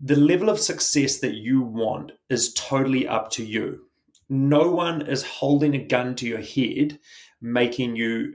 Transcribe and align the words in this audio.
the 0.00 0.16
level 0.16 0.50
of 0.50 0.60
success 0.60 1.20
that 1.20 1.36
you 1.36 1.62
want 1.62 2.12
is 2.28 2.52
totally 2.52 3.08
up 3.08 3.30
to 3.30 3.42
you. 3.42 3.86
No 4.28 4.70
one 4.70 5.00
is 5.00 5.24
holding 5.24 5.74
a 5.74 5.78
gun 5.78 6.14
to 6.16 6.28
your 6.28 6.42
head, 6.42 6.98
making 7.40 7.96
you 7.96 8.34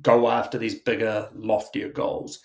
go 0.00 0.30
after 0.30 0.56
these 0.56 0.76
bigger, 0.76 1.28
loftier 1.34 1.90
goals. 1.90 2.42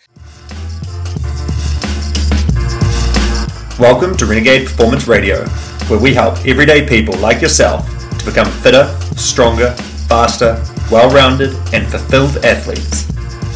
Welcome 3.79 4.17
to 4.17 4.25
Renegade 4.25 4.67
Performance 4.67 5.07
Radio, 5.07 5.45
where 5.87 5.99
we 5.99 6.13
help 6.13 6.45
everyday 6.45 6.85
people 6.85 7.17
like 7.19 7.41
yourself 7.41 7.87
to 8.19 8.25
become 8.25 8.51
fitter, 8.61 8.93
stronger, 9.15 9.71
faster, 10.09 10.61
well 10.91 11.09
rounded, 11.11 11.55
and 11.73 11.87
fulfilled 11.87 12.43
athletes. 12.43 13.12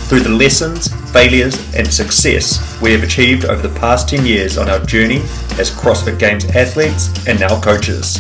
Through 0.08 0.22
the 0.22 0.30
lessons, 0.30 0.88
failures, 1.12 1.58
and 1.76 1.86
success 1.86 2.80
we 2.82 2.94
have 2.94 3.04
achieved 3.04 3.44
over 3.44 3.62
the 3.62 3.78
past 3.78 4.08
10 4.08 4.26
years 4.26 4.58
on 4.58 4.70
our 4.70 4.80
journey 4.86 5.18
as 5.60 5.70
CrossFit 5.70 6.18
Games 6.18 6.46
athletes 6.56 7.10
and 7.28 7.38
now 7.38 7.60
coaches. 7.60 8.18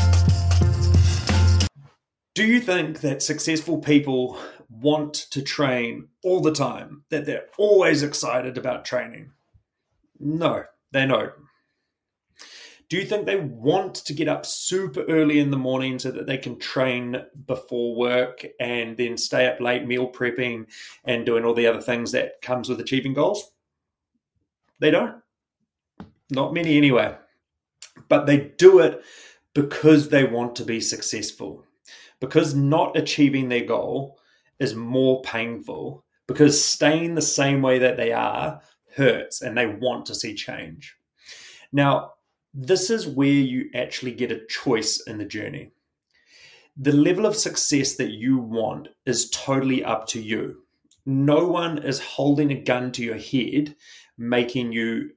Do 2.35 2.45
you 2.45 2.59
think 2.59 2.99
that 2.99 3.23
successful 3.23 3.77
people 3.77 4.37
want 4.69 5.13
to 5.31 5.41
train 5.41 6.09
all 6.25 6.41
the 6.41 6.51
time? 6.51 7.05
That 7.09 7.25
they're 7.25 7.45
always 7.57 8.03
excited 8.03 8.57
about 8.57 8.83
training? 8.83 9.31
No, 10.19 10.65
they 10.91 11.05
don't. 11.05 11.31
Do 12.89 12.95
you 12.95 13.05
think 13.05 13.25
they 13.25 13.35
want 13.35 13.95
to 13.95 14.13
get 14.13 14.29
up 14.29 14.45
super 14.45 15.03
early 15.09 15.39
in 15.39 15.51
the 15.51 15.57
morning 15.57 15.99
so 15.99 16.09
that 16.11 16.25
they 16.25 16.37
can 16.37 16.57
train 16.57 17.21
before 17.45 17.95
work 17.95 18.45
and 18.61 18.95
then 18.95 19.17
stay 19.17 19.47
up 19.47 19.59
late 19.59 19.85
meal 19.85 20.09
prepping 20.09 20.67
and 21.03 21.25
doing 21.25 21.43
all 21.43 21.53
the 21.53 21.67
other 21.67 21.81
things 21.81 22.13
that 22.13 22.41
comes 22.41 22.69
with 22.69 22.79
achieving 22.79 23.13
goals? 23.13 23.51
They 24.79 24.89
don't. 24.89 25.21
Not 26.29 26.53
many 26.53 26.77
anyway. 26.77 27.17
But 28.07 28.25
they 28.25 28.53
do 28.57 28.79
it 28.79 29.03
because 29.53 30.07
they 30.07 30.23
want 30.23 30.55
to 30.55 30.63
be 30.63 30.79
successful. 30.79 31.65
Because 32.21 32.55
not 32.55 32.95
achieving 32.95 33.49
their 33.49 33.65
goal 33.65 34.17
is 34.59 34.75
more 34.75 35.21
painful 35.23 36.05
because 36.25 36.63
staying 36.63 37.15
the 37.15 37.21
same 37.21 37.61
way 37.61 37.79
that 37.79 37.97
they 37.97 38.11
are 38.11 38.61
hurts 38.95 39.41
and 39.41 39.57
they 39.57 39.67
want 39.67 40.05
to 40.05 40.15
see 40.15 40.33
change. 40.33 40.95
Now, 41.71 42.13
this 42.59 42.89
is 42.89 43.07
where 43.07 43.27
you 43.27 43.69
actually 43.75 44.11
get 44.11 44.31
a 44.31 44.43
choice 44.47 44.99
in 45.05 45.19
the 45.19 45.25
journey. 45.25 45.69
The 46.75 46.91
level 46.91 47.27
of 47.27 47.35
success 47.35 47.95
that 47.97 48.09
you 48.09 48.39
want 48.39 48.87
is 49.05 49.29
totally 49.29 49.83
up 49.83 50.07
to 50.07 50.19
you. 50.19 50.63
No 51.05 51.47
one 51.47 51.77
is 51.77 51.99
holding 51.99 52.51
a 52.51 52.59
gun 52.59 52.91
to 52.93 53.03
your 53.03 53.17
head, 53.17 53.75
making 54.17 54.71
you 54.71 55.11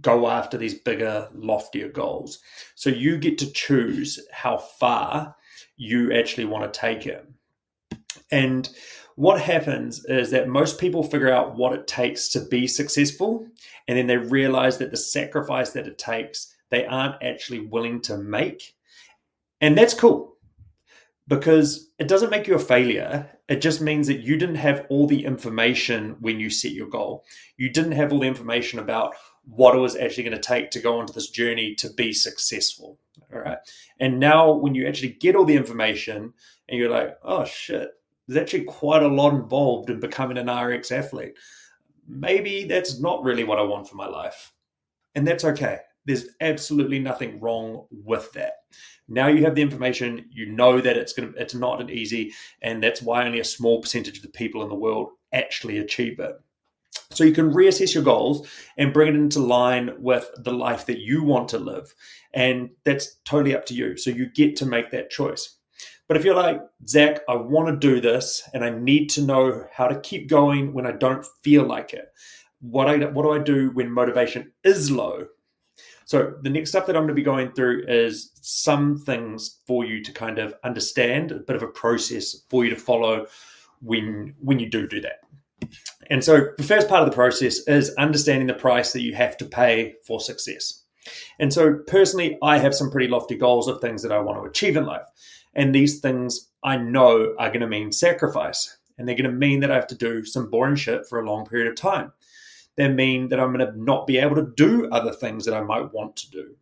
go 0.00 0.26
after 0.28 0.56
these 0.56 0.72
bigger, 0.72 1.28
loftier 1.34 1.88
goals. 1.88 2.38
So 2.74 2.88
you 2.88 3.18
get 3.18 3.36
to 3.38 3.52
choose 3.52 4.18
how 4.32 4.56
far 4.56 5.36
you 5.76 6.10
actually 6.14 6.46
want 6.46 6.72
to 6.72 6.80
take 6.80 7.06
it. 7.06 7.28
And 8.30 8.66
what 9.16 9.42
happens 9.42 10.06
is 10.06 10.30
that 10.30 10.48
most 10.48 10.80
people 10.80 11.02
figure 11.02 11.30
out 11.30 11.54
what 11.54 11.74
it 11.74 11.86
takes 11.86 12.30
to 12.30 12.40
be 12.40 12.66
successful, 12.66 13.46
and 13.86 13.98
then 13.98 14.06
they 14.06 14.16
realize 14.16 14.78
that 14.78 14.90
the 14.90 14.96
sacrifice 14.96 15.72
that 15.72 15.86
it 15.86 15.98
takes 15.98 16.48
they 16.72 16.86
aren't 16.86 17.22
actually 17.22 17.60
willing 17.60 18.00
to 18.00 18.16
make. 18.16 18.74
And 19.60 19.78
that's 19.78 19.94
cool 19.94 20.36
because 21.28 21.90
it 21.98 22.08
doesn't 22.08 22.30
make 22.30 22.46
you 22.46 22.54
a 22.54 22.58
failure. 22.58 23.30
It 23.48 23.60
just 23.60 23.82
means 23.82 24.06
that 24.06 24.20
you 24.20 24.36
didn't 24.38 24.56
have 24.56 24.86
all 24.88 25.06
the 25.06 25.24
information 25.24 26.16
when 26.20 26.40
you 26.40 26.48
set 26.48 26.72
your 26.72 26.88
goal. 26.88 27.24
You 27.58 27.68
didn't 27.68 27.92
have 27.92 28.10
all 28.10 28.20
the 28.20 28.26
information 28.26 28.78
about 28.78 29.14
what 29.44 29.76
it 29.76 29.80
was 29.80 29.96
actually 29.96 30.24
going 30.24 30.36
to 30.36 30.42
take 30.42 30.70
to 30.70 30.80
go 30.80 30.98
onto 30.98 31.12
this 31.12 31.28
journey 31.28 31.74
to 31.74 31.90
be 31.92 32.12
successful. 32.12 32.98
All 33.32 33.40
right. 33.40 33.58
And 34.00 34.18
now, 34.18 34.50
when 34.52 34.74
you 34.74 34.88
actually 34.88 35.10
get 35.10 35.36
all 35.36 35.44
the 35.44 35.56
information 35.56 36.32
and 36.68 36.78
you're 36.78 36.90
like, 36.90 37.18
oh 37.22 37.44
shit, 37.44 37.90
there's 38.26 38.40
actually 38.40 38.64
quite 38.64 39.02
a 39.02 39.08
lot 39.08 39.34
involved 39.34 39.90
in 39.90 40.00
becoming 40.00 40.38
an 40.38 40.50
RX 40.50 40.90
athlete. 40.90 41.34
Maybe 42.08 42.64
that's 42.64 42.98
not 42.98 43.22
really 43.22 43.44
what 43.44 43.58
I 43.58 43.62
want 43.62 43.88
for 43.88 43.96
my 43.96 44.08
life. 44.08 44.52
And 45.14 45.26
that's 45.26 45.44
okay. 45.44 45.80
There's 46.04 46.28
absolutely 46.40 46.98
nothing 46.98 47.40
wrong 47.40 47.86
with 47.90 48.32
that. 48.32 48.54
Now 49.08 49.28
you 49.28 49.44
have 49.44 49.54
the 49.54 49.62
information, 49.62 50.26
you 50.30 50.46
know 50.46 50.80
that 50.80 50.96
it's 50.96 51.12
going 51.12 51.32
to, 51.32 51.38
it's 51.38 51.54
not 51.54 51.80
an 51.80 51.90
easy, 51.90 52.32
and 52.62 52.82
that's 52.82 53.02
why 53.02 53.24
only 53.24 53.40
a 53.40 53.44
small 53.44 53.80
percentage 53.80 54.16
of 54.16 54.22
the 54.22 54.28
people 54.30 54.62
in 54.62 54.68
the 54.68 54.74
world 54.74 55.10
actually 55.32 55.78
achieve 55.78 56.18
it. 56.18 56.36
So 57.10 57.24
you 57.24 57.32
can 57.32 57.52
reassess 57.52 57.94
your 57.94 58.04
goals 58.04 58.48
and 58.76 58.92
bring 58.92 59.08
it 59.08 59.18
into 59.18 59.40
line 59.40 59.90
with 59.98 60.30
the 60.38 60.52
life 60.52 60.86
that 60.86 61.00
you 61.00 61.22
want 61.22 61.48
to 61.50 61.58
live. 61.58 61.94
And 62.32 62.70
that's 62.84 63.16
totally 63.24 63.54
up 63.54 63.66
to 63.66 63.74
you. 63.74 63.96
So 63.96 64.10
you 64.10 64.30
get 64.30 64.56
to 64.56 64.66
make 64.66 64.90
that 64.90 65.10
choice. 65.10 65.56
But 66.08 66.16
if 66.16 66.24
you're 66.24 66.34
like, 66.34 66.60
Zak, 66.86 67.20
I 67.28 67.36
want 67.36 67.68
to 67.68 67.76
do 67.76 68.00
this 68.00 68.42
and 68.52 68.64
I 68.64 68.70
need 68.70 69.08
to 69.10 69.22
know 69.22 69.66
how 69.72 69.88
to 69.88 70.00
keep 70.00 70.28
going 70.28 70.72
when 70.72 70.86
I 70.86 70.92
don't 70.92 71.24
feel 71.42 71.64
like 71.64 71.94
it. 71.94 72.06
What 72.60 72.88
I 72.88 72.96
what 73.06 73.22
do 73.22 73.32
I 73.32 73.38
do 73.38 73.70
when 73.70 73.90
motivation 73.90 74.52
is 74.62 74.90
low? 74.90 75.26
So 76.04 76.34
the 76.42 76.50
next 76.50 76.70
stuff 76.70 76.86
that 76.86 76.96
I'm 76.96 77.02
going 77.02 77.08
to 77.08 77.14
be 77.14 77.22
going 77.22 77.52
through 77.52 77.84
is 77.88 78.30
some 78.40 78.98
things 78.98 79.60
for 79.66 79.84
you 79.84 80.02
to 80.02 80.12
kind 80.12 80.38
of 80.38 80.54
understand, 80.64 81.32
a 81.32 81.36
bit 81.36 81.56
of 81.56 81.62
a 81.62 81.68
process 81.68 82.36
for 82.48 82.64
you 82.64 82.70
to 82.70 82.76
follow 82.76 83.26
when 83.80 84.34
when 84.40 84.58
you 84.58 84.68
do 84.68 84.86
do 84.86 85.00
that. 85.00 85.20
And 86.10 86.24
so 86.24 86.48
the 86.56 86.64
first 86.64 86.88
part 86.88 87.02
of 87.02 87.08
the 87.08 87.14
process 87.14 87.60
is 87.66 87.94
understanding 87.96 88.48
the 88.48 88.54
price 88.54 88.92
that 88.92 89.02
you 89.02 89.14
have 89.14 89.36
to 89.38 89.44
pay 89.44 89.94
for 90.06 90.20
success. 90.20 90.82
And 91.38 91.52
so 91.52 91.78
personally, 91.86 92.38
I 92.42 92.58
have 92.58 92.74
some 92.74 92.90
pretty 92.90 93.08
lofty 93.08 93.36
goals 93.36 93.68
of 93.68 93.80
things 93.80 94.02
that 94.02 94.12
I 94.12 94.20
want 94.20 94.38
to 94.38 94.48
achieve 94.48 94.76
in 94.76 94.84
life. 94.84 95.06
And 95.54 95.74
these 95.74 96.00
things 96.00 96.50
I 96.62 96.76
know 96.76 97.34
are 97.38 97.48
going 97.48 97.60
to 97.60 97.66
mean 97.66 97.92
sacrifice. 97.92 98.78
And 98.98 99.08
they're 99.08 99.16
going 99.16 99.30
to 99.30 99.36
mean 99.36 99.60
that 99.60 99.70
I 99.70 99.76
have 99.76 99.86
to 99.88 99.94
do 99.96 100.24
some 100.24 100.50
boring 100.50 100.76
shit 100.76 101.06
for 101.06 101.20
a 101.20 101.26
long 101.26 101.46
period 101.46 101.68
of 101.68 101.76
time 101.76 102.12
they 102.76 102.88
mean 102.88 103.28
that 103.28 103.40
I'm 103.40 103.52
going 103.52 103.66
to 103.66 103.82
not 103.82 104.06
be 104.06 104.18
able 104.18 104.36
to 104.36 104.52
do 104.56 104.88
other 104.90 105.12
things 105.12 105.44
that 105.44 105.54
I 105.54 105.62
might 105.62 105.92
want 105.92 106.16
to 106.16 106.30
do. 106.30 106.56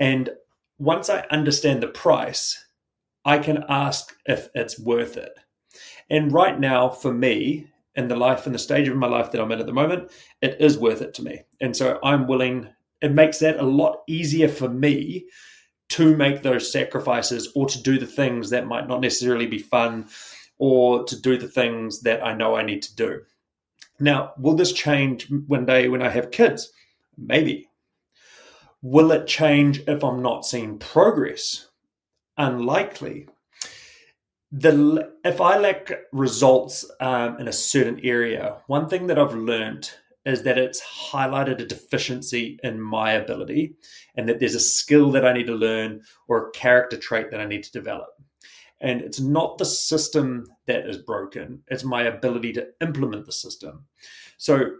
And 0.00 0.30
once 0.78 1.08
I 1.08 1.20
understand 1.30 1.82
the 1.82 1.88
price, 1.88 2.64
I 3.24 3.38
can 3.38 3.64
ask 3.68 4.14
if 4.26 4.48
it's 4.54 4.78
worth 4.78 5.16
it. 5.16 5.32
And 6.10 6.32
right 6.32 6.58
now, 6.58 6.90
for 6.90 7.12
me, 7.12 7.68
in 7.96 8.08
the 8.08 8.16
life 8.16 8.46
and 8.46 8.54
the 8.54 8.58
stage 8.58 8.88
of 8.88 8.96
my 8.96 9.06
life 9.06 9.30
that 9.30 9.40
I'm 9.40 9.52
in 9.52 9.60
at 9.60 9.66
the 9.66 9.72
moment, 9.72 10.10
it 10.42 10.56
is 10.60 10.76
worth 10.76 11.00
it 11.00 11.14
to 11.14 11.22
me. 11.22 11.42
And 11.60 11.76
so 11.76 11.98
I'm 12.02 12.26
willing, 12.26 12.68
it 13.00 13.12
makes 13.12 13.38
that 13.38 13.58
a 13.58 13.62
lot 13.62 14.02
easier 14.08 14.48
for 14.48 14.68
me 14.68 15.26
to 15.90 16.16
make 16.16 16.42
those 16.42 16.72
sacrifices 16.72 17.50
or 17.54 17.66
to 17.66 17.80
do 17.82 17.98
the 17.98 18.06
things 18.06 18.50
that 18.50 18.66
might 18.66 18.88
not 18.88 19.00
necessarily 19.00 19.46
be 19.46 19.58
fun 19.58 20.06
or 20.58 21.04
to 21.04 21.20
do 21.20 21.38
the 21.38 21.48
things 21.48 22.00
that 22.00 22.24
I 22.24 22.34
know 22.34 22.56
I 22.56 22.64
need 22.64 22.82
to 22.82 22.94
do. 22.96 23.20
Now, 24.00 24.32
will 24.38 24.54
this 24.54 24.72
change 24.72 25.28
one 25.46 25.66
day 25.66 25.88
when 25.88 26.02
I 26.02 26.08
have 26.10 26.30
kids? 26.30 26.72
Maybe. 27.16 27.68
Will 28.82 29.12
it 29.12 29.26
change 29.26 29.82
if 29.86 30.04
I'm 30.04 30.22
not 30.22 30.44
seeing 30.44 30.78
progress? 30.78 31.68
Unlikely. 32.36 33.28
The, 34.52 35.12
if 35.24 35.40
I 35.40 35.58
lack 35.58 35.90
results 36.12 36.88
um, 37.00 37.38
in 37.40 37.48
a 37.48 37.52
certain 37.52 38.00
area, 38.04 38.58
one 38.66 38.88
thing 38.88 39.06
that 39.08 39.18
I've 39.18 39.34
learned 39.34 39.90
is 40.24 40.42
that 40.42 40.58
it's 40.58 40.82
highlighted 40.82 41.60
a 41.60 41.66
deficiency 41.66 42.58
in 42.62 42.80
my 42.80 43.12
ability 43.12 43.74
and 44.16 44.28
that 44.28 44.40
there's 44.40 44.54
a 44.54 44.60
skill 44.60 45.10
that 45.12 45.26
I 45.26 45.32
need 45.32 45.46
to 45.46 45.54
learn 45.54 46.02
or 46.28 46.48
a 46.48 46.50
character 46.52 46.96
trait 46.96 47.30
that 47.30 47.40
I 47.40 47.46
need 47.46 47.62
to 47.64 47.72
develop. 47.72 48.08
And 48.80 49.00
it's 49.00 49.20
not 49.20 49.58
the 49.58 49.64
system 49.64 50.46
that 50.66 50.88
is 50.88 50.98
broken, 50.98 51.62
it's 51.68 51.84
my 51.84 52.02
ability 52.02 52.52
to 52.54 52.68
implement 52.80 53.26
the 53.26 53.32
system. 53.32 53.86
So 54.36 54.76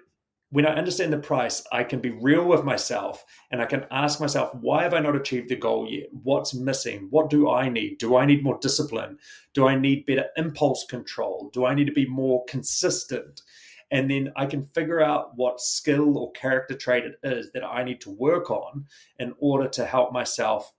when 0.51 0.67
I 0.67 0.75
understand 0.75 1.13
the 1.13 1.19
price, 1.19 1.65
I 1.73 1.83
can 1.83 2.01
be 2.01 2.11
real 2.11 2.45
with 2.45 2.63
myself 2.63 3.25
and 3.51 3.61
I 3.61 3.67
can 3.67 3.87
ask 3.91 4.21
myself, 4.21 4.55
why 4.55 4.85
have 4.85 4.95
I 4.95 5.01
not 5.01 5.17
achieved 5.17 5.49
the 5.49 5.57
goal 5.57 5.89
yet? 5.91 6.07
What's 6.13 6.55
missing? 6.55 7.09
What 7.11 7.29
do 7.29 7.51
I 7.51 7.69
need? 7.69 7.99
Do 7.99 8.17
I 8.17 8.25
need 8.25 8.45
more 8.45 8.59
discipline? 8.61 9.19
Do 9.53 9.67
I 9.67 9.75
need 9.75 10.07
better 10.07 10.27
impulse 10.37 10.87
control? 10.87 11.51
Do 11.53 11.67
I 11.67 11.75
need 11.75 11.87
to 11.87 11.93
be 11.93 12.07
more 12.07 12.45
consistent? 12.45 13.43
And 13.91 14.09
then 14.09 14.33
I 14.37 14.47
can 14.47 14.63
figure 14.63 15.01
out 15.01 15.37
what 15.37 15.61
skill 15.61 16.19
or 16.19 16.31
character 16.33 16.77
trait 16.77 17.05
it 17.05 17.19
is 17.25 17.51
that 17.53 17.65
I 17.65 17.83
need 17.83 18.01
to 18.03 18.11
work 18.11 18.51
on 18.51 18.87
in 19.19 19.35
order 19.41 19.69
to 19.71 19.85
help 19.85 20.13
myself 20.13 20.73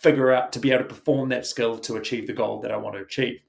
figure 0.00 0.32
out 0.32 0.52
to 0.52 0.58
be 0.58 0.72
able 0.72 0.84
to 0.84 0.88
perform 0.88 1.28
that 1.28 1.46
skill 1.46 1.78
to 1.78 1.96
achieve 1.96 2.26
the 2.26 2.32
goal 2.32 2.60
that 2.60 2.72
I 2.72 2.76
want 2.76 2.96
to 2.96 3.02
achieve. 3.02 3.40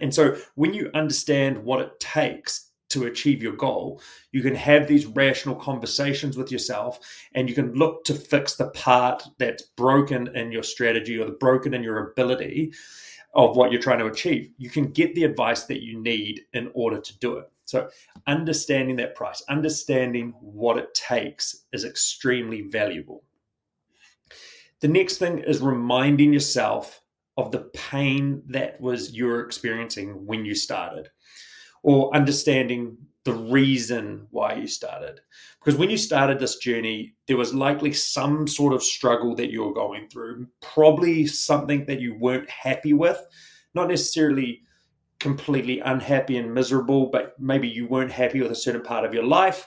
And 0.00 0.14
so 0.14 0.36
when 0.54 0.74
you 0.74 0.90
understand 0.94 1.62
what 1.62 1.80
it 1.80 1.98
takes 2.00 2.70
to 2.90 3.04
achieve 3.04 3.42
your 3.42 3.56
goal, 3.56 4.00
you 4.30 4.42
can 4.42 4.54
have 4.54 4.86
these 4.86 5.06
rational 5.06 5.56
conversations 5.56 6.36
with 6.36 6.52
yourself 6.52 7.00
and 7.34 7.48
you 7.48 7.54
can 7.54 7.72
look 7.74 8.04
to 8.04 8.14
fix 8.14 8.54
the 8.54 8.68
part 8.68 9.22
that's 9.38 9.62
broken 9.62 10.34
in 10.36 10.52
your 10.52 10.62
strategy 10.62 11.18
or 11.18 11.26
the 11.26 11.32
broken 11.32 11.74
in 11.74 11.82
your 11.82 12.10
ability 12.10 12.72
of 13.34 13.56
what 13.56 13.72
you're 13.72 13.82
trying 13.82 13.98
to 13.98 14.06
achieve. 14.06 14.50
You 14.58 14.70
can 14.70 14.92
get 14.92 15.14
the 15.14 15.24
advice 15.24 15.64
that 15.64 15.82
you 15.82 16.00
need 16.00 16.42
in 16.52 16.70
order 16.74 17.00
to 17.00 17.18
do 17.18 17.38
it. 17.38 17.50
So 17.64 17.88
understanding 18.26 18.96
that 18.96 19.16
price, 19.16 19.42
understanding 19.48 20.34
what 20.40 20.78
it 20.78 20.94
takes 20.94 21.64
is 21.72 21.84
extremely 21.84 22.62
valuable. 22.62 23.24
The 24.84 24.90
next 24.90 25.16
thing 25.16 25.38
is 25.38 25.62
reminding 25.62 26.34
yourself 26.34 27.00
of 27.38 27.50
the 27.50 27.70
pain 27.72 28.42
that 28.48 28.78
was 28.82 29.14
you're 29.14 29.40
experiencing 29.40 30.26
when 30.26 30.44
you 30.44 30.54
started 30.54 31.08
or 31.82 32.14
understanding 32.14 32.98
the 33.24 33.32
reason 33.32 34.26
why 34.30 34.52
you 34.56 34.66
started. 34.66 35.22
Because 35.58 35.78
when 35.78 35.88
you 35.88 35.96
started 35.96 36.38
this 36.38 36.56
journey 36.56 37.14
there 37.28 37.38
was 37.38 37.54
likely 37.54 37.94
some 37.94 38.46
sort 38.46 38.74
of 38.74 38.82
struggle 38.82 39.34
that 39.36 39.50
you 39.50 39.64
were 39.64 39.72
going 39.72 40.06
through 40.10 40.48
probably 40.60 41.26
something 41.26 41.86
that 41.86 42.02
you 42.02 42.18
weren't 42.18 42.50
happy 42.50 42.92
with 42.92 43.26
not 43.74 43.88
necessarily 43.88 44.60
completely 45.18 45.80
unhappy 45.80 46.36
and 46.36 46.52
miserable 46.52 47.06
but 47.06 47.32
maybe 47.40 47.68
you 47.68 47.86
weren't 47.86 48.12
happy 48.12 48.42
with 48.42 48.52
a 48.52 48.54
certain 48.54 48.82
part 48.82 49.06
of 49.06 49.14
your 49.14 49.24
life 49.24 49.66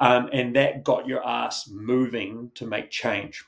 um, 0.00 0.28
and 0.32 0.56
that 0.56 0.82
got 0.82 1.06
your 1.06 1.24
ass 1.24 1.68
moving 1.68 2.50
to 2.56 2.66
make 2.66 2.90
change 2.90 3.44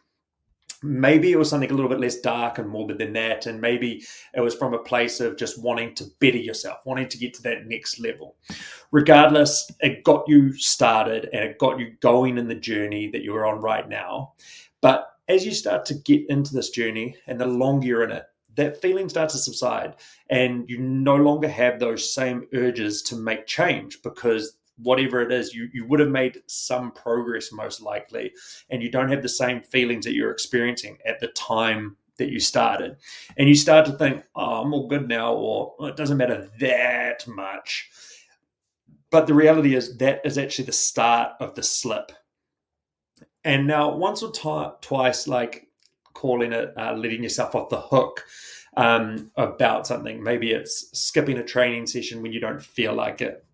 maybe 0.82 1.32
it 1.32 1.38
was 1.38 1.50
something 1.50 1.70
a 1.70 1.74
little 1.74 1.88
bit 1.88 2.00
less 2.00 2.20
dark 2.20 2.58
and 2.58 2.68
morbid 2.68 2.98
than 2.98 3.12
that 3.12 3.46
and 3.46 3.60
maybe 3.60 4.04
it 4.34 4.40
was 4.40 4.54
from 4.54 4.74
a 4.74 4.78
place 4.78 5.20
of 5.20 5.36
just 5.36 5.62
wanting 5.62 5.94
to 5.94 6.04
better 6.20 6.38
yourself 6.38 6.78
wanting 6.84 7.08
to 7.08 7.18
get 7.18 7.34
to 7.34 7.42
that 7.42 7.66
next 7.66 8.00
level. 8.00 8.36
Regardless 8.90 9.70
it 9.80 10.04
got 10.04 10.24
you 10.28 10.52
started 10.54 11.28
and 11.32 11.44
it 11.44 11.58
got 11.58 11.78
you 11.78 11.92
going 12.00 12.38
in 12.38 12.48
the 12.48 12.54
journey 12.54 13.10
that 13.10 13.22
you're 13.22 13.46
on 13.46 13.60
right 13.60 13.88
now. 13.88 14.32
But 14.80 15.08
as 15.28 15.44
you 15.44 15.52
start 15.52 15.84
to 15.86 15.94
get 15.94 16.28
into 16.28 16.54
this 16.54 16.70
journey 16.70 17.16
and 17.26 17.40
the 17.40 17.46
longer 17.46 17.86
you're 17.86 18.04
in 18.04 18.12
it 18.12 18.24
that 18.58 18.82
feeling 18.82 19.08
starts 19.08 19.34
to 19.34 19.38
subside 19.38 19.94
and 20.30 20.68
you 20.68 20.78
no 20.78 21.14
longer 21.14 21.48
have 21.48 21.78
those 21.78 22.12
same 22.12 22.46
urges 22.54 23.02
to 23.02 23.14
make 23.14 23.46
change 23.46 24.02
because 24.02 24.57
whatever 24.82 25.20
it 25.20 25.32
is, 25.32 25.54
you, 25.54 25.68
you 25.72 25.84
would 25.86 26.00
have 26.00 26.08
made 26.08 26.42
some 26.46 26.92
progress 26.92 27.52
most 27.52 27.80
likely, 27.80 28.32
and 28.70 28.82
you 28.82 28.90
don't 28.90 29.10
have 29.10 29.22
the 29.22 29.28
same 29.28 29.62
feelings 29.62 30.04
that 30.04 30.14
you're 30.14 30.30
experiencing 30.30 30.98
at 31.06 31.20
the 31.20 31.28
time 31.28 31.96
that 32.18 32.30
you 32.30 32.40
started. 32.40 32.96
And 33.36 33.48
you 33.48 33.54
start 33.54 33.86
to 33.86 33.92
think, 33.92 34.24
oh, 34.34 34.62
I'm 34.62 34.74
all 34.74 34.88
good 34.88 35.08
now, 35.08 35.34
or 35.34 35.74
oh, 35.78 35.86
it 35.86 35.96
doesn't 35.96 36.16
matter 36.16 36.48
that 36.60 37.26
much. 37.26 37.90
But 39.10 39.26
the 39.26 39.34
reality 39.34 39.74
is 39.74 39.96
that 39.98 40.20
is 40.24 40.36
actually 40.36 40.66
the 40.66 40.72
start 40.72 41.32
of 41.40 41.54
the 41.54 41.62
slip. 41.62 42.12
And 43.44 43.66
now, 43.66 43.94
once 43.94 44.22
or 44.22 44.32
t- 44.32 44.76
twice, 44.86 45.26
like 45.26 45.68
calling 46.12 46.52
it 46.52 46.72
uh, 46.76 46.94
letting 46.94 47.22
yourself 47.22 47.54
off 47.54 47.68
the 47.68 47.80
hook 47.80 48.24
um, 48.76 49.30
about 49.36 49.86
something. 49.86 50.22
Maybe 50.22 50.50
it's 50.50 50.90
skipping 50.98 51.38
a 51.38 51.44
training 51.44 51.86
session 51.86 52.22
when 52.22 52.32
you 52.32 52.40
don't 52.40 52.62
feel 52.62 52.92
like 52.92 53.20
it 53.20 53.44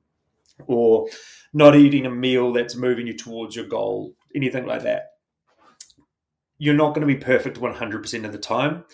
or 0.66 1.08
not 1.52 1.76
eating 1.76 2.06
a 2.06 2.10
meal 2.10 2.52
that's 2.52 2.76
moving 2.76 3.06
you 3.06 3.16
towards 3.16 3.56
your 3.56 3.66
goal, 3.66 4.14
anything 4.34 4.66
like 4.66 4.82
that. 4.82 5.10
You're 6.58 6.74
not 6.74 6.94
going 6.94 7.06
to 7.06 7.14
be 7.14 7.20
perfect 7.20 7.60
100% 7.60 8.24
of 8.24 8.32
the 8.32 8.38
time. 8.38 8.84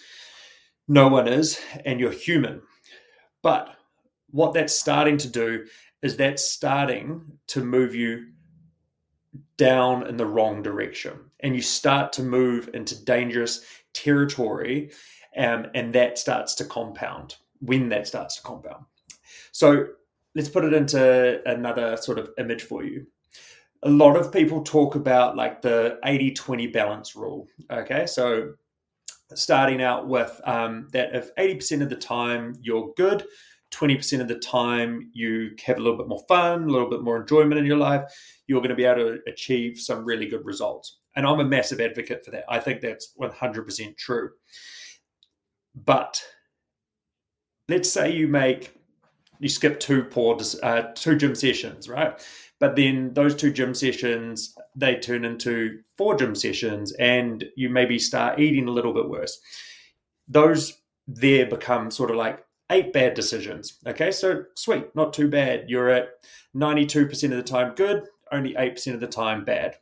No 0.88 1.08
one 1.08 1.28
is, 1.28 1.60
and 1.84 2.00
you're 2.00 2.10
human. 2.10 2.62
But 3.42 3.74
what 4.30 4.54
that's 4.54 4.74
starting 4.74 5.18
to 5.18 5.28
do 5.28 5.66
is 6.02 6.16
that's 6.16 6.44
starting 6.44 7.22
to 7.48 7.62
move 7.62 7.94
you 7.94 8.28
down 9.56 10.06
in 10.06 10.16
the 10.16 10.26
wrong 10.26 10.62
direction. 10.62 11.12
And 11.40 11.54
you 11.54 11.62
start 11.62 12.12
to 12.14 12.22
move 12.22 12.70
into 12.74 13.02
dangerous 13.04 13.64
territory, 13.92 14.92
um, 15.36 15.66
and 15.74 15.94
that 15.94 16.18
starts 16.18 16.54
to 16.56 16.64
compound 16.64 17.36
when 17.60 17.88
that 17.90 18.06
starts 18.06 18.36
to 18.36 18.42
compound. 18.42 18.84
So 19.52 19.88
let's 20.34 20.48
put 20.48 20.64
it 20.64 20.72
into 20.72 21.40
another 21.48 21.96
sort 21.96 22.18
of 22.18 22.30
image 22.38 22.62
for 22.62 22.84
you. 22.84 23.06
A 23.82 23.90
lot 23.90 24.16
of 24.16 24.32
people 24.32 24.62
talk 24.62 24.94
about 24.94 25.36
like 25.36 25.62
the 25.62 25.98
80 26.04 26.32
20 26.32 26.66
balance 26.68 27.16
rule. 27.16 27.48
Okay. 27.70 28.06
So 28.06 28.54
starting 29.34 29.82
out 29.82 30.08
with 30.08 30.40
um, 30.44 30.88
that 30.92 31.14
if 31.14 31.34
80% 31.36 31.82
of 31.82 31.88
the 31.88 31.96
time 31.96 32.56
you're 32.60 32.92
good, 32.96 33.24
20% 33.72 34.20
of 34.20 34.28
the 34.28 34.38
time 34.38 35.10
you 35.12 35.50
have 35.64 35.78
a 35.78 35.80
little 35.80 35.96
bit 35.96 36.08
more 36.08 36.24
fun, 36.28 36.64
a 36.64 36.66
little 36.66 36.90
bit 36.90 37.02
more 37.02 37.20
enjoyment 37.20 37.58
in 37.58 37.64
your 37.64 37.76
life, 37.76 38.02
you're 38.46 38.60
going 38.60 38.70
to 38.70 38.74
be 38.74 38.84
able 38.84 39.02
to 39.02 39.18
achieve 39.28 39.78
some 39.78 40.04
really 40.04 40.26
good 40.26 40.44
results. 40.44 40.98
And 41.16 41.26
I'm 41.26 41.40
a 41.40 41.44
massive 41.44 41.80
advocate 41.80 42.24
for 42.24 42.32
that. 42.32 42.44
I 42.48 42.58
think 42.58 42.80
that's 42.80 43.14
100% 43.20 43.96
true. 43.96 44.30
But 45.74 46.22
let's 47.68 47.90
say 47.90 48.12
you 48.12 48.26
make 48.26 48.74
you 49.40 49.48
skip 49.48 49.80
two 49.80 50.04
poor 50.04 50.38
uh, 50.62 50.82
two 50.94 51.16
gym 51.16 51.34
sessions, 51.34 51.88
right? 51.88 52.20
But 52.60 52.76
then 52.76 53.14
those 53.14 53.34
two 53.34 53.50
gym 53.50 53.74
sessions 53.74 54.54
they 54.76 54.96
turn 54.96 55.24
into 55.24 55.80
four 55.96 56.14
gym 56.14 56.34
sessions, 56.34 56.92
and 56.92 57.44
you 57.56 57.70
maybe 57.70 57.98
start 57.98 58.38
eating 58.38 58.68
a 58.68 58.72
little 58.72 58.92
bit 58.92 59.08
worse. 59.08 59.40
Those 60.28 60.80
there 61.08 61.46
become 61.46 61.90
sort 61.90 62.10
of 62.10 62.16
like 62.16 62.44
eight 62.70 62.92
bad 62.92 63.14
decisions. 63.14 63.78
Okay, 63.86 64.12
so 64.12 64.44
sweet, 64.54 64.94
not 64.94 65.12
too 65.12 65.28
bad. 65.28 65.64
You're 65.68 65.88
at 65.88 66.10
ninety 66.54 66.86
two 66.86 67.06
percent 67.06 67.32
of 67.32 67.38
the 67.38 67.42
time 67.42 67.74
good, 67.74 68.04
only 68.30 68.54
eight 68.56 68.74
percent 68.74 68.94
of 68.94 69.00
the 69.00 69.08
time 69.08 69.44
bad. 69.44 69.76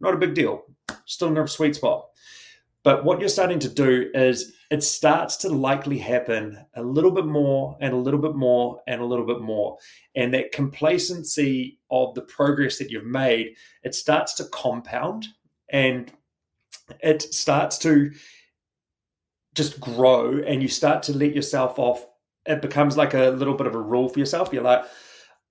Not 0.00 0.14
a 0.14 0.18
big 0.18 0.34
deal. 0.34 0.64
Still 1.06 1.28
in 1.28 1.38
a 1.38 1.46
sweet 1.46 1.76
spot. 1.76 2.06
But 2.82 3.04
what 3.04 3.20
you're 3.20 3.28
starting 3.28 3.58
to 3.60 3.68
do 3.68 4.10
is 4.14 4.54
it 4.70 4.82
starts 4.82 5.36
to 5.38 5.48
likely 5.48 5.98
happen 5.98 6.64
a 6.74 6.82
little 6.82 7.10
bit 7.10 7.26
more 7.26 7.76
and 7.80 7.92
a 7.92 7.96
little 7.96 8.20
bit 8.20 8.34
more 8.34 8.80
and 8.86 9.00
a 9.00 9.04
little 9.04 9.26
bit 9.26 9.40
more. 9.40 9.76
And 10.14 10.32
that 10.32 10.52
complacency 10.52 11.78
of 11.90 12.14
the 12.14 12.22
progress 12.22 12.78
that 12.78 12.90
you've 12.90 13.04
made, 13.04 13.56
it 13.82 13.94
starts 13.94 14.34
to 14.34 14.44
compound 14.44 15.26
and 15.68 16.10
it 17.00 17.22
starts 17.34 17.78
to 17.78 18.12
just 19.54 19.80
grow 19.80 20.38
and 20.38 20.62
you 20.62 20.68
start 20.68 21.02
to 21.04 21.16
let 21.16 21.34
yourself 21.34 21.78
off. 21.78 22.06
It 22.46 22.62
becomes 22.62 22.96
like 22.96 23.12
a 23.12 23.30
little 23.30 23.54
bit 23.54 23.66
of 23.66 23.74
a 23.74 23.80
rule 23.80 24.08
for 24.08 24.18
yourself. 24.18 24.52
You're 24.52 24.62
like, 24.62 24.84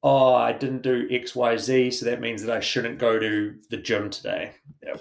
oh, 0.01 0.33
I 0.33 0.53
didn't 0.53 0.81
do 0.81 1.07
X, 1.11 1.35
Y, 1.35 1.57
Z, 1.57 1.91
so 1.91 2.05
that 2.05 2.21
means 2.21 2.41
that 2.41 2.55
I 2.55 2.61
shouldn't 2.61 2.99
go 2.99 3.19
to 3.19 3.55
the 3.69 3.77
gym 3.77 4.09
today. 4.09 4.53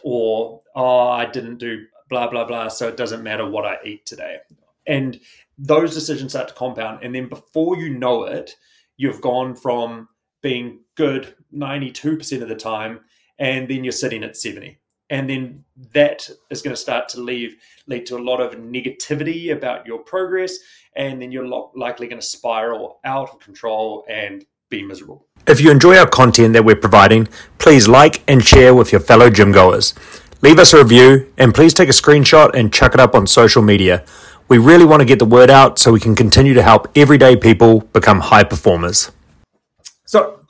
Or, 0.03 0.63
oh, 0.75 1.09
I 1.09 1.25
didn't 1.25 1.59
do 1.59 1.87
blah, 2.08 2.28
blah, 2.28 2.44
blah. 2.44 2.69
So 2.69 2.88
it 2.88 2.96
doesn't 2.96 3.22
matter 3.22 3.49
what 3.49 3.64
I 3.64 3.78
eat 3.84 4.06
today. 4.06 4.38
And 4.87 5.20
those 5.58 5.94
decisions 5.94 6.32
start 6.32 6.49
to 6.49 6.55
compound. 6.55 7.00
And 7.02 7.14
then 7.14 7.28
before 7.28 7.76
you 7.76 7.90
know 7.90 8.25
it, 8.25 8.56
you've 8.96 9.20
gone 9.20 9.55
from 9.55 10.08
being 10.43 10.81
good 10.94 11.34
92% 11.55 12.43
of 12.43 12.49
the 12.49 12.55
time, 12.55 13.00
and 13.38 13.69
then 13.69 13.84
you're 13.84 13.93
sitting 13.93 14.25
at 14.25 14.37
70. 14.37 14.78
And 15.10 15.28
then 15.28 15.64
that 15.93 16.28
is 16.50 16.60
going 16.60 16.75
to 16.75 16.81
start 16.81 17.08
to 17.10 17.20
leave, 17.20 17.56
lead 17.86 18.05
to 18.06 18.17
a 18.17 18.22
lot 18.22 18.41
of 18.41 18.58
negativity 18.58 19.53
about 19.53 19.86
your 19.86 19.98
progress. 19.98 20.58
And 20.96 21.22
then 21.22 21.32
you're 21.32 21.46
likely 21.74 22.08
going 22.08 22.20
to 22.20 22.27
spiral 22.27 23.00
out 23.05 23.31
of 23.31 23.41
control 23.41 24.05
and 24.08 24.44
be 24.69 24.82
miserable. 24.82 25.27
If 25.46 25.60
you 25.60 25.70
enjoy 25.70 25.96
our 25.96 26.08
content 26.08 26.53
that 26.53 26.65
we're 26.65 26.77
providing, 26.77 27.29
please 27.58 27.88
like 27.88 28.22
and 28.29 28.44
share 28.44 28.74
with 28.74 28.93
your 28.93 29.00
fellow 29.00 29.31
gym 29.31 29.53
goers. 29.53 29.94
Leave 30.41 30.61
us 30.61 30.73
a 30.73 30.79
review 30.79 31.33
and 31.37 31.53
please 31.53 31.75
take 31.75 31.89
a 31.89 31.93
screenshot 31.93 32.55
and 32.55 32.73
chuck 32.73 32.95
it 32.95 33.01
up 33.01 33.17
on 33.17 33.27
social 33.27 33.61
media. 33.61 34.05
We 34.47 34.59
really 34.59 34.85
want 34.85 35.01
to 35.01 35.05
get 35.05 35.19
the 35.19 35.25
word 35.25 35.51
out 35.51 35.81
so 35.81 35.91
we 35.91 35.99
can 35.99 36.15
continue 36.15 36.55
to 36.55 36.63
help 36.63 36.87
everyday 36.97 37.35
people 37.35 37.81
become 37.81 38.21
high 38.21 38.45
performers. 38.45 39.11
So, 40.05 40.47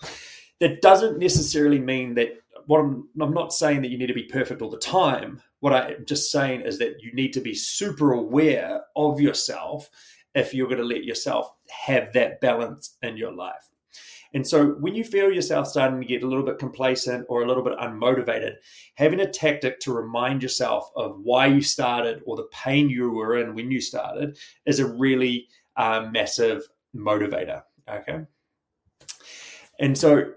that 0.61 0.83
doesn't 0.83 1.19
necessarily 1.19 1.79
mean 1.79 2.15
that 2.15 2.37
what 2.67 2.81
I'm, 2.81 3.09
I'm 3.19 3.33
not 3.33 3.53
saying 3.53 3.81
that 3.83 3.91
you 3.91 3.97
need 3.97 4.09
to 4.09 4.15
be 4.15 4.25
perfect 4.25 4.61
all 4.61 4.71
the 4.71 4.79
time. 4.79 5.41
What 5.61 5.73
I'm 5.73 6.05
just 6.05 6.31
saying 6.31 6.63
is 6.63 6.79
that 6.81 7.01
you 7.01 7.13
need 7.13 7.33
to 7.33 7.41
be 7.41 7.55
super 7.55 8.13
aware 8.13 8.83
of 8.95 9.21
yourself 9.21 9.89
if 10.35 10.53
you're 10.53 10.67
going 10.67 10.79
to 10.79 10.85
let 10.85 11.05
yourself 11.05 11.51
have 11.87 12.13
that 12.13 12.43
balance 12.43 12.97
in 13.03 13.17
your 13.17 13.33
life. 13.33 13.71
And 14.35 14.47
so 14.47 14.73
when 14.81 14.95
you 14.95 15.05
feel 15.05 15.33
yourself 15.33 15.69
starting 15.69 16.01
to 16.01 16.07
get 16.07 16.23
a 16.23 16.27
little 16.27 16.45
bit 16.45 16.59
complacent 16.59 17.27
or 17.29 17.43
a 17.43 17.47
little 17.47 17.63
bit 17.63 17.79
unmotivated, 17.79 18.57
having 18.95 19.21
a 19.21 19.31
tactic 19.31 19.81
to 19.81 19.93
remind 19.93 20.43
yourself 20.43 20.91
of 20.97 21.19
why 21.23 21.47
you 21.47 21.63
started 21.63 22.23
or 22.27 22.37
the 22.37 22.49
pain 22.53 22.91
you 22.91 23.11
were 23.11 23.39
in 23.39 23.55
when 23.55 23.71
you 23.71 23.81
started 23.81 24.39
is 24.67 24.81
a 24.81 24.87
really 24.87 25.49
uh, 25.77 26.09
massive 26.13 26.69
motivator. 26.95 27.63
Okay. 27.89 28.21
And 29.81 29.97
so 29.97 30.33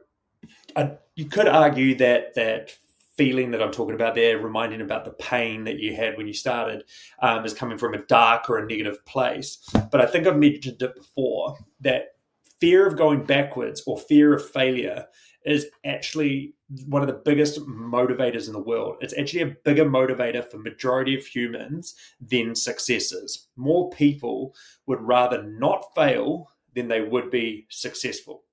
uh, 0.75 0.89
you 1.15 1.25
could 1.25 1.47
argue 1.47 1.95
that 1.95 2.35
that 2.35 2.71
feeling 3.17 3.51
that 3.51 3.61
I'm 3.61 3.71
talking 3.71 3.95
about 3.95 4.15
there, 4.15 4.39
reminding 4.39 4.81
about 4.81 5.03
the 5.03 5.11
pain 5.11 5.65
that 5.65 5.79
you 5.79 5.95
had 5.95 6.17
when 6.17 6.27
you 6.27 6.33
started, 6.33 6.85
um, 7.21 7.45
is 7.45 7.53
coming 7.53 7.77
from 7.77 7.93
a 7.93 8.01
dark 8.03 8.49
or 8.49 8.57
a 8.57 8.65
negative 8.65 9.05
place. 9.05 9.57
But 9.91 9.99
I 10.01 10.05
think 10.05 10.25
I've 10.25 10.37
mentioned 10.37 10.81
it 10.81 10.95
before 10.95 11.57
that 11.81 12.15
fear 12.61 12.87
of 12.87 12.95
going 12.95 13.25
backwards 13.25 13.83
or 13.85 13.97
fear 13.97 14.33
of 14.33 14.49
failure 14.51 15.05
is 15.43 15.65
actually 15.83 16.53
one 16.85 17.01
of 17.01 17.07
the 17.07 17.21
biggest 17.25 17.59
motivators 17.67 18.47
in 18.47 18.53
the 18.53 18.59
world. 18.59 18.95
It's 19.01 19.17
actually 19.17 19.41
a 19.41 19.55
bigger 19.65 19.83
motivator 19.85 20.49
for 20.49 20.59
majority 20.59 21.17
of 21.17 21.25
humans 21.25 21.95
than 22.21 22.55
successes. 22.55 23.47
More 23.57 23.89
people 23.89 24.55
would 24.85 25.01
rather 25.01 25.43
not 25.43 25.83
fail 25.95 26.47
than 26.75 26.87
they 26.87 27.01
would 27.01 27.31
be 27.31 27.65
successful. 27.69 28.43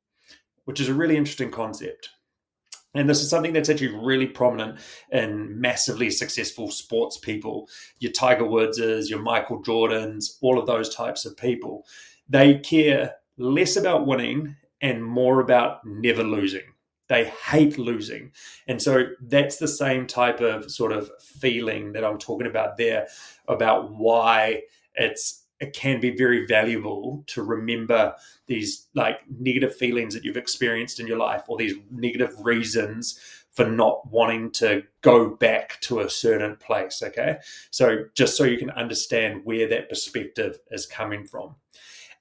which 0.69 0.81
is 0.81 0.91
a 0.91 0.95
really 0.95 1.17
interesting 1.17 1.51
concept. 1.51 2.11
And 2.93 3.09
this 3.09 3.23
is 3.23 3.31
something 3.31 3.55
that's 3.55 3.71
actually 3.71 3.97
really 3.97 4.27
prominent 4.27 4.81
in 5.11 5.59
massively 5.59 6.11
successful 6.11 6.71
sports 6.71 7.17
people. 7.17 7.71
Your 8.01 8.13
Tiger 8.13 8.45
Woodses, 8.45 9.09
your 9.09 9.23
Michael 9.23 9.63
Jordans, 9.63 10.37
all 10.43 10.59
of 10.59 10.67
those 10.67 10.95
types 10.95 11.25
of 11.25 11.39
people. 11.39 11.87
They 12.29 12.59
care 12.59 13.15
less 13.39 13.77
about 13.77 14.07
winning 14.07 14.57
and 14.81 15.05
more 15.05 15.41
about 15.41 15.85
never 15.85 16.23
losing. 16.23 16.63
They 17.09 17.25
hate 17.25 17.79
losing. 17.79 18.33
And 18.67 18.83
so 18.83 19.07
that's 19.23 19.57
the 19.57 19.69
same 19.69 20.07
type 20.07 20.41
of 20.41 20.71
sort 20.71 20.93
of 20.93 21.11
feeling 21.21 21.93
that 21.93 22.05
I'm 22.05 22.19
talking 22.19 22.47
about 22.47 22.77
there 22.77 23.09
about 23.49 23.93
why 23.93 24.63
it's 24.95 25.45
it 25.61 25.73
can 25.73 26.01
be 26.01 26.11
very 26.11 26.47
valuable 26.47 27.25
to 27.27 27.43
remember 27.43 28.15
these 28.47 28.87
like 28.95 29.21
negative 29.41 29.75
feelings 29.75 30.15
that 30.15 30.25
you've 30.25 30.37
experienced 30.37 31.01
in 31.01 31.07
your 31.07 31.19
life 31.19 31.43
or 31.49 31.57
these 31.57 31.75
negative 31.91 32.35
reasons 32.41 33.19
for 33.51 33.69
not 33.69 34.09
wanting 34.09 34.53
to 34.53 34.85
go 35.01 35.31
back 35.31 35.81
to 35.81 36.01
a 36.01 36.11
certain 36.11 36.55
place 36.57 37.03
okay 37.03 37.39
so 37.71 38.05
just 38.15 38.37
so 38.37 38.45
you 38.45 38.57
can 38.57 38.71
understand 38.71 39.41
where 39.45 39.69
that 39.69 39.89
perspective 39.89 40.59
is 40.71 40.87
coming 40.87 41.25
from 41.25 41.57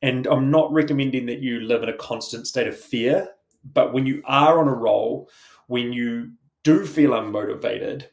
and 0.01 0.27
i'm 0.27 0.51
not 0.51 0.71
recommending 0.71 1.25
that 1.25 1.39
you 1.39 1.59
live 1.61 1.83
in 1.83 1.89
a 1.89 1.97
constant 1.97 2.47
state 2.47 2.67
of 2.67 2.77
fear 2.77 3.29
but 3.73 3.93
when 3.93 4.05
you 4.05 4.21
are 4.25 4.59
on 4.59 4.67
a 4.67 4.73
roll, 4.73 5.29
when 5.67 5.93
you 5.93 6.31
do 6.63 6.85
feel 6.85 7.11
unmotivated, 7.11 8.05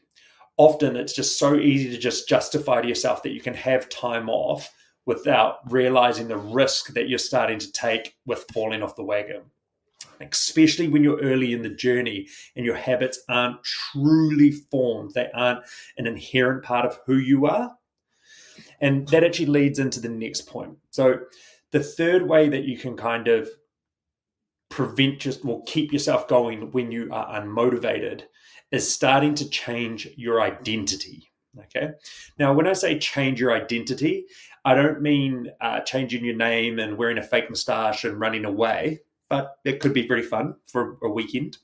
often 0.57 0.95
it's 0.95 1.13
just 1.13 1.37
so 1.37 1.55
easy 1.55 1.89
to 1.89 1.97
just 1.97 2.27
justify 2.27 2.81
to 2.81 2.87
yourself 2.87 3.23
that 3.23 3.33
you 3.33 3.41
can 3.41 3.53
have 3.53 3.89
time 3.89 4.29
off 4.29 4.71
without 5.05 5.59
realizing 5.71 6.27
the 6.27 6.37
risk 6.37 6.93
that 6.93 7.07
you're 7.07 7.19
starting 7.19 7.59
to 7.59 7.71
take 7.71 8.15
with 8.25 8.45
falling 8.53 8.81
off 8.81 8.95
the 8.95 9.03
wagon. 9.03 9.43
Especially 10.21 10.87
when 10.87 11.03
you're 11.03 11.19
early 11.19 11.53
in 11.53 11.61
the 11.61 11.69
journey 11.69 12.27
and 12.55 12.65
your 12.65 12.75
habits 12.75 13.21
aren't 13.27 13.61
truly 13.63 14.51
formed, 14.51 15.11
they 15.13 15.29
aren't 15.33 15.59
an 15.97 16.07
inherent 16.07 16.63
part 16.63 16.85
of 16.85 16.99
who 17.05 17.17
you 17.17 17.45
are. 17.45 17.75
And 18.79 19.07
that 19.09 19.23
actually 19.23 19.47
leads 19.47 19.79
into 19.79 19.99
the 19.99 20.09
next 20.09 20.47
point. 20.47 20.77
So, 20.89 21.19
the 21.75 21.83
third 21.83 22.29
way 22.29 22.47
that 22.47 22.63
you 22.63 22.77
can 22.77 22.95
kind 22.95 23.27
of 23.27 23.49
prevent 24.69 25.19
just 25.19 25.43
or 25.43 25.61
keep 25.65 25.91
yourself 25.91 26.25
going 26.25 26.71
when 26.71 26.89
you 26.89 27.09
are 27.11 27.41
unmotivated 27.41 28.21
is 28.71 28.89
starting 28.89 29.35
to 29.35 29.49
change 29.49 30.07
your 30.15 30.39
identity. 30.39 31.29
Okay. 31.65 31.89
Now, 32.39 32.53
when 32.53 32.65
I 32.65 32.71
say 32.71 32.97
change 32.97 33.41
your 33.41 33.51
identity, 33.51 34.23
I 34.63 34.73
don't 34.73 35.01
mean 35.01 35.51
uh, 35.59 35.81
changing 35.81 36.23
your 36.23 36.37
name 36.37 36.79
and 36.79 36.97
wearing 36.97 37.17
a 37.17 37.23
fake 37.23 37.49
mustache 37.49 38.05
and 38.05 38.21
running 38.21 38.45
away, 38.45 39.01
but 39.27 39.57
it 39.65 39.81
could 39.81 39.93
be 39.93 40.03
pretty 40.03 40.23
fun 40.23 40.55
for 40.67 40.97
a 41.03 41.09
weekend. 41.09 41.57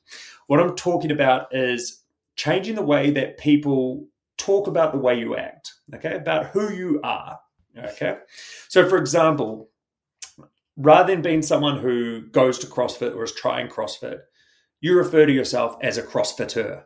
What 0.48 0.60
I'm 0.60 0.76
talking 0.76 1.12
about 1.12 1.56
is 1.56 2.04
changing 2.36 2.76
the 2.76 2.82
way 2.82 3.12
that 3.12 3.38
people 3.38 4.06
talk 4.38 4.68
about 4.68 4.92
the 4.92 5.00
way 5.00 5.18
you 5.18 5.38
act, 5.38 5.72
okay, 5.96 6.16
about 6.16 6.48
who 6.48 6.74
you 6.74 7.00
are. 7.02 7.40
Okay. 7.78 8.18
So, 8.68 8.90
for 8.90 8.98
example, 8.98 9.71
rather 10.82 11.14
than 11.14 11.22
being 11.22 11.42
someone 11.42 11.78
who 11.78 12.22
goes 12.22 12.60
to 12.60 12.68
CrossFit 12.68 13.16
or 13.16 13.24
is 13.24 13.34
trying 13.34 13.68
CrossFit, 13.68 14.20
you 14.80 14.98
refer 14.98 15.26
to 15.26 15.32
yourself 15.32 15.76
as 15.82 15.98
a 15.98 16.04
CrossFitter. 16.04 16.84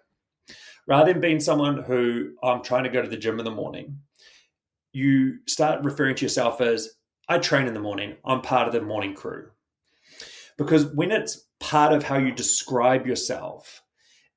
Rather 0.88 1.14
than 1.14 1.22
being 1.22 1.40
someone 1.40 1.84
who 1.84 2.34
I'm 2.44 2.62
trying 2.62 2.84
to 2.84 2.90
go 2.90 3.02
to 3.02 3.08
the 3.08 3.18
gym 3.18 3.40
in 3.40 3.46
the 3.46 3.52
morning, 3.52 4.00
you 4.94 5.40
start 5.48 5.84
referring 5.84 6.16
to 6.16 6.26
yourself 6.26 6.62
as 6.62 6.90
I 7.28 7.40
train 7.40 7.68
in 7.68 7.74
the 7.74 7.80
morning, 7.80 8.18
I'm 8.24 8.42
part 8.42 8.68
of 8.68 8.74
the 8.74 8.82
morning 8.82 9.16
crew. 9.16 9.50
Because 10.58 10.86
when 10.94 11.12
it's 11.12 11.48
part 11.60 11.92
of 11.92 12.04
how 12.04 12.18
you 12.18 12.32
describe 12.32 13.08
yourself, 13.08 13.82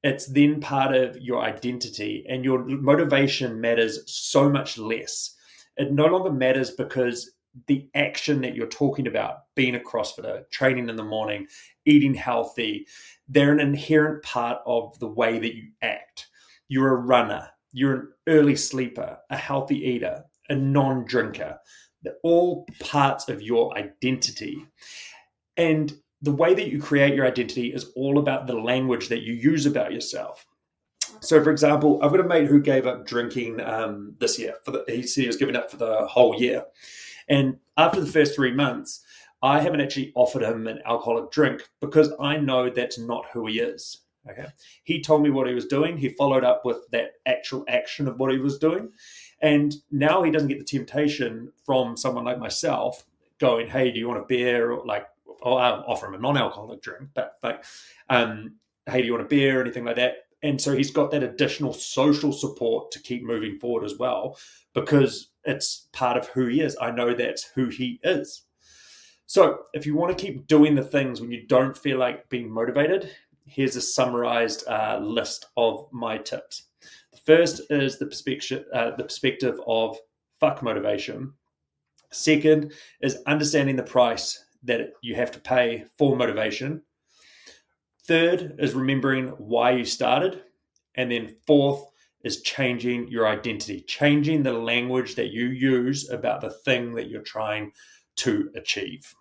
it's 0.03 0.27
then 0.27 0.61
part 0.61 0.95
of 0.95 1.21
your 1.21 1.43
identity 1.43 2.25
and 2.29 2.45
your 2.45 2.65
motivation 2.65 3.61
matters 3.61 4.01
so 4.07 4.49
much 4.49 4.79
less. 4.79 5.35
It 5.77 5.93
no 5.93 6.07
longer 6.07 6.33
matters 6.33 6.71
because 6.71 7.31
the 7.67 7.89
action 7.95 8.41
that 8.43 8.55
you're 8.55 8.67
talking 8.67 9.07
about, 9.07 9.41
being 9.55 9.75
a 9.75 9.81
CrossFitter, 9.81 10.49
training 10.51 10.89
in 10.89 10.97
the 10.97 11.05
morning, 11.05 11.47
eating 11.87 12.15
healthy, 12.15 12.87
they're 13.29 13.53
an 13.53 13.61
inherent 13.61 14.23
part 14.23 14.59
of 14.67 14.99
the 14.99 15.09
way 15.09 15.39
that 15.39 15.57
you 15.57 15.71
act. 15.83 16.29
You're 16.69 16.95
a 16.95 17.01
runner, 17.01 17.49
you're 17.73 17.95
an 17.95 18.09
early 18.27 18.57
sleeper, 18.57 19.19
a 19.31 19.37
healthy 19.37 19.79
eater, 19.79 20.25
a 20.49 20.55
non 20.55 21.05
drinker. 21.05 21.59
They're 22.03 22.15
all 22.23 22.67
parts 22.81 23.29
of 23.29 23.43
your 23.43 23.77
identity. 23.77 24.65
And 25.57 25.93
the 26.23 26.33
way 26.33 26.55
that 26.55 26.69
you 26.69 26.81
create 26.81 27.15
your 27.15 27.27
identity 27.27 27.73
is 27.73 27.91
all 27.97 28.19
about 28.19 28.47
the 28.47 28.59
language 28.59 29.09
that 29.09 29.23
you 29.23 29.35
use 29.35 29.67
about 29.67 29.93
yourself. 29.93 30.47
So, 31.21 31.43
for 31.43 31.51
example, 31.51 31.99
I've 32.03 32.11
got 32.11 32.21
a 32.21 32.25
mate 32.25 32.47
who 32.47 32.61
gave 32.61 32.87
up 32.87 33.07
drinking 33.07 33.61
um, 33.61 34.15
this 34.21 34.39
year. 34.39 34.55
For 34.65 34.71
the, 34.71 34.85
he 34.87 35.03
said 35.03 35.23
he 35.23 35.27
was 35.27 35.37
giving 35.37 35.57
up 35.57 35.71
for 35.71 35.77
the 35.77 36.07
whole 36.07 36.41
year. 36.41 36.65
And 37.29 37.59
after 37.77 38.01
the 38.01 38.11
first 38.11 38.35
three 38.35 38.53
months, 38.53 39.03
I 39.43 39.61
haven't 39.61 39.81
actually 39.81 40.13
offered 40.15 40.43
him 40.43 40.67
an 40.67 40.81
alcoholic 40.85 41.31
drink 41.31 41.69
because 41.81 42.13
I 42.21 42.39
know 42.39 42.71
that's 42.71 42.99
not 42.99 43.27
who 43.33 43.47
he 43.47 43.61
is. 43.61 43.99
Okay. 44.29 44.47
He 44.85 45.01
told 45.01 45.23
me 45.23 45.31
what 45.31 45.47
he 45.47 45.55
was 45.55 45.67
doing. 45.67 45.97
He 45.97 46.11
followed 46.11 46.45
up 46.45 46.65
with 46.65 46.89
that 46.91 47.13
actual 47.25 47.65
action 47.69 48.09
of 48.09 48.19
what 48.19 48.33
he 48.33 48.39
was 48.39 48.59
doing. 48.59 48.91
And 49.41 49.75
now 49.91 50.23
he 50.23 50.31
doesn't 50.31 50.49
get 50.49 50.59
the 50.59 50.65
temptation 50.65 51.53
from 51.65 51.97
someone 51.97 52.25
like 52.25 52.39
myself 52.39 53.05
going, 53.39 53.69
Hey, 53.69 53.91
do 53.91 53.99
you 53.99 54.09
want 54.09 54.21
a 54.21 54.27
beer? 54.27 54.73
Or 54.73 54.85
like, 54.85 55.07
oh, 55.43 55.55
I'll 55.55 55.85
offer 55.87 56.07
him 56.07 56.15
a 56.15 56.19
non 56.19 56.37
alcoholic 56.37 56.83
drink, 56.83 57.11
but 57.15 57.39
like, 57.43 57.65
um, 58.11 58.57
Hey, 58.87 59.01
do 59.01 59.07
you 59.07 59.13
want 59.13 59.25
a 59.25 59.29
beer 59.29 59.59
or 59.59 59.63
anything 59.63 59.85
like 59.85 59.97
that? 59.97 60.28
And 60.43 60.61
so 60.61 60.77
he's 60.77 60.91
got 60.91 61.11
that 61.11 61.23
additional 61.23 61.73
social 61.73 62.33
support 62.33 62.91
to 62.93 63.03
keep 63.03 63.25
moving 63.25 63.59
forward 63.59 63.85
as 63.85 63.99
well 63.99 64.39
because 64.73 65.31
it's 65.45 65.89
part 65.93 66.17
of 66.17 66.29
who 66.29 66.47
he 66.47 66.61
is. 66.61 66.77
I 66.81 66.91
know 66.91 67.15
that's 67.15 67.45
who 67.55 67.69
he 67.69 67.99
is. 68.05 68.43
So, 69.27 69.65
if 69.75 69.85
you 69.85 69.95
want 69.95 70.17
to 70.17 70.25
keep 70.25 70.47
doing 70.47 70.75
the 70.75 70.83
things 70.83 71.21
when 71.21 71.31
you 71.31 71.47
don't 71.47 71.77
feel 71.77 71.99
like 71.99 72.29
being 72.31 72.51
motivated, 72.51 73.11
here's 73.45 73.77
a 73.77 73.81
summarized 73.81 74.67
uh, 74.69 75.01
list 75.03 75.47
of 75.57 75.87
my 75.93 76.17
tips. 76.17 76.69
The 77.13 77.19
first 77.19 77.61
is 77.69 77.99
the 77.99 78.07
perspective, 78.07 78.65
uh, 78.73 78.93
the 78.97 79.05
perspective 79.05 79.61
of 79.67 79.99
fuck 80.41 80.63
motivation. 80.63 81.35
Second 82.11 82.73
is 83.03 83.19
understanding 83.27 83.77
the 83.77 83.83
price 83.83 84.47
that 84.63 84.93
you 85.03 85.15
have 85.15 85.31
to 85.33 85.41
pay 85.41 85.85
for 85.99 86.17
motivation. 86.17 86.83
Third 88.09 88.57
is 88.59 88.75
remembering 88.75 89.29
why 89.37 89.71
you 89.73 89.85
started. 89.85 90.43
And 90.95 91.13
then 91.13 91.37
fourth 91.47 91.85
is 92.25 92.41
changing 92.41 93.09
your 93.09 93.29
identity, 93.29 93.83
changing 93.83 94.43
the 94.43 94.55
language 94.55 95.17
that 95.17 95.29
you 95.29 95.49
use 95.49 96.09
about 96.11 96.41
the 96.41 96.49
thing 96.51 96.95
that 96.95 97.11
you're 97.11 97.21
trying 97.21 97.73
to 98.17 98.51
achieve. 98.57 99.15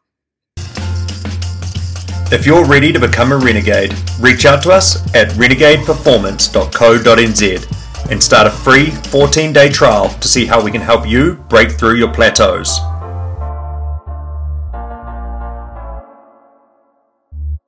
If 2.29 2.46
you're 2.46 2.65
ready 2.65 2.91
to 2.94 3.00
become 3.00 3.32
a 3.34 3.38
renegade, 3.38 3.94
reach 4.22 4.46
out 4.46 4.63
to 4.63 4.72
us 4.72 4.98
at 5.13 5.27
renegadeperformance.co.nz 5.32 8.12
and 8.12 8.24
start 8.24 8.48
a 8.48 8.51
free 8.51 8.89
14 8.89 9.53
day 9.53 9.70
trial 9.70 10.10
to 10.10 10.27
see 10.29 10.46
how 10.46 10.63
we 10.63 10.72
can 10.72 10.82
help 10.82 11.06
you 11.06 11.34
break 11.50 11.72
through 11.72 11.96
your 11.96 12.13
plateaus. 12.13 12.79